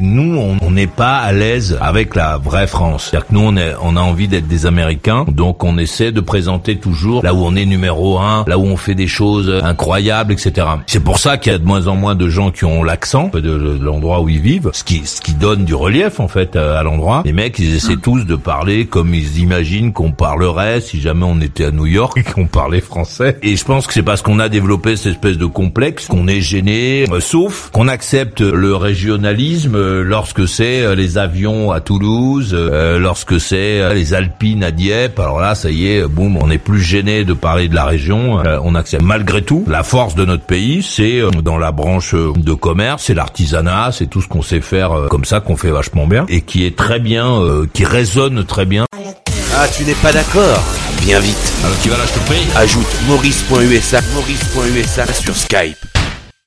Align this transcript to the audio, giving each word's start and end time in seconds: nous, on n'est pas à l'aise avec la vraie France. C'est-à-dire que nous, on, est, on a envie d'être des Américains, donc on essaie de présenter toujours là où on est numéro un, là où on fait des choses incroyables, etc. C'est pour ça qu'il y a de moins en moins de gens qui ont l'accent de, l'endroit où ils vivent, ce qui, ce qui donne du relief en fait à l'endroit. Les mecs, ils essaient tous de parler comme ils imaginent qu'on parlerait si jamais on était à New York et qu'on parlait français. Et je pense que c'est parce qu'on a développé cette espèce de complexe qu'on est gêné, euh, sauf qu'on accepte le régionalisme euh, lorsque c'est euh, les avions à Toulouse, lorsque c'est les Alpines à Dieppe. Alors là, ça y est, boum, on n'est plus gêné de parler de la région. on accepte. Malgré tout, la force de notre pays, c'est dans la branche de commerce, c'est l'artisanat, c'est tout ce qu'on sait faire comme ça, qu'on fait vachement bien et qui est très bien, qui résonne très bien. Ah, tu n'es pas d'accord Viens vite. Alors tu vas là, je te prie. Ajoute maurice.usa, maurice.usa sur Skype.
nous, 0.00 0.38
on 0.60 0.70
n'est 0.70 0.86
pas 0.86 1.16
à 1.18 1.32
l'aise 1.32 1.78
avec 1.80 2.14
la 2.14 2.38
vraie 2.38 2.66
France. 2.66 3.08
C'est-à-dire 3.10 3.28
que 3.28 3.34
nous, 3.34 3.40
on, 3.40 3.56
est, 3.56 3.74
on 3.82 3.96
a 3.96 4.00
envie 4.00 4.28
d'être 4.28 4.48
des 4.48 4.66
Américains, 4.66 5.24
donc 5.28 5.64
on 5.64 5.78
essaie 5.78 6.12
de 6.12 6.20
présenter 6.20 6.76
toujours 6.76 7.22
là 7.22 7.34
où 7.34 7.38
on 7.38 7.54
est 7.56 7.66
numéro 7.66 8.18
un, 8.18 8.44
là 8.46 8.58
où 8.58 8.64
on 8.64 8.76
fait 8.76 8.94
des 8.94 9.06
choses 9.06 9.52
incroyables, 9.62 10.32
etc. 10.32 10.66
C'est 10.86 11.02
pour 11.02 11.18
ça 11.18 11.36
qu'il 11.36 11.52
y 11.52 11.54
a 11.54 11.58
de 11.58 11.64
moins 11.64 11.86
en 11.86 11.96
moins 11.96 12.14
de 12.14 12.28
gens 12.28 12.50
qui 12.50 12.64
ont 12.64 12.82
l'accent 12.82 13.30
de, 13.32 13.78
l'endroit 13.80 14.20
où 14.20 14.28
ils 14.28 14.40
vivent, 14.40 14.70
ce 14.72 14.84
qui, 14.84 15.06
ce 15.06 15.20
qui 15.20 15.34
donne 15.34 15.64
du 15.64 15.74
relief 15.74 16.20
en 16.20 16.28
fait 16.28 16.56
à 16.56 16.82
l'endroit. 16.82 17.22
Les 17.24 17.32
mecs, 17.32 17.58
ils 17.58 17.74
essaient 17.74 17.96
tous 17.96 18.24
de 18.24 18.36
parler 18.36 18.86
comme 18.86 19.14
ils 19.14 19.38
imaginent 19.38 19.92
qu'on 19.92 20.12
parlerait 20.12 20.80
si 20.80 21.00
jamais 21.00 21.24
on 21.24 21.40
était 21.40 21.66
à 21.66 21.70
New 21.70 21.86
York 21.86 22.18
et 22.18 22.22
qu'on 22.22 22.46
parlait 22.46 22.80
français. 22.80 23.38
Et 23.42 23.56
je 23.56 23.64
pense 23.64 23.86
que 23.86 23.92
c'est 23.92 24.02
parce 24.02 24.22
qu'on 24.22 24.38
a 24.38 24.48
développé 24.48 24.96
cette 24.96 25.12
espèce 25.12 25.38
de 25.38 25.46
complexe 25.46 26.06
qu'on 26.06 26.28
est 26.28 26.40
gêné, 26.40 27.06
euh, 27.10 27.20
sauf 27.20 27.70
qu'on 27.72 27.88
accepte 27.88 28.40
le 28.40 28.74
régionalisme 28.76 29.74
euh, 29.74 29.87
lorsque 30.04 30.46
c'est 30.48 30.82
euh, 30.82 30.94
les 30.94 31.18
avions 31.18 31.72
à 31.72 31.80
Toulouse, 31.80 32.54
lorsque 32.54 33.40
c'est 33.40 33.94
les 33.94 34.14
Alpines 34.14 34.64
à 34.64 34.70
Dieppe. 34.70 35.18
Alors 35.18 35.40
là, 35.40 35.54
ça 35.54 35.70
y 35.70 35.88
est, 35.88 36.06
boum, 36.06 36.36
on 36.36 36.48
n'est 36.48 36.58
plus 36.58 36.80
gêné 36.80 37.24
de 37.24 37.32
parler 37.32 37.68
de 37.68 37.74
la 37.74 37.84
région. 37.84 38.42
on 38.62 38.74
accepte. 38.74 39.02
Malgré 39.02 39.42
tout, 39.42 39.64
la 39.68 39.82
force 39.82 40.14
de 40.14 40.24
notre 40.24 40.44
pays, 40.44 40.82
c'est 40.82 41.22
dans 41.42 41.58
la 41.58 41.72
branche 41.72 42.14
de 42.14 42.52
commerce, 42.52 43.04
c'est 43.06 43.14
l'artisanat, 43.14 43.90
c'est 43.92 44.06
tout 44.06 44.20
ce 44.20 44.28
qu'on 44.28 44.42
sait 44.42 44.60
faire 44.60 45.06
comme 45.10 45.24
ça, 45.24 45.40
qu'on 45.40 45.56
fait 45.56 45.70
vachement 45.70 46.06
bien 46.06 46.26
et 46.28 46.40
qui 46.40 46.64
est 46.64 46.76
très 46.76 47.00
bien, 47.00 47.40
qui 47.72 47.84
résonne 47.84 48.44
très 48.44 48.66
bien. 48.66 48.84
Ah, 49.56 49.66
tu 49.76 49.84
n'es 49.84 49.94
pas 49.94 50.12
d'accord 50.12 50.62
Viens 51.02 51.20
vite. 51.20 51.52
Alors 51.64 51.76
tu 51.82 51.88
vas 51.88 51.96
là, 51.96 52.04
je 52.06 52.20
te 52.20 52.26
prie. 52.26 52.46
Ajoute 52.56 52.86
maurice.usa, 53.08 54.00
maurice.usa 54.14 55.06
sur 55.12 55.34
Skype. 55.34 55.97